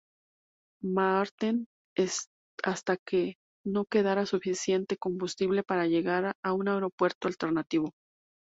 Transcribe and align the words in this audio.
Maarten 0.95 1.67
hasta 2.63 2.97
que 3.05 3.35
no 3.63 3.85
quedara 3.85 4.25
suficiente 4.25 4.97
combustible 4.97 5.61
para 5.61 5.85
llegar 5.85 6.33
a 6.43 6.53
un 6.53 6.69
aeropuerto 6.69 7.27
alternativo. 7.27 7.91